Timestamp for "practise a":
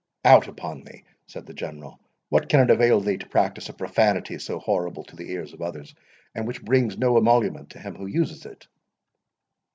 3.29-3.73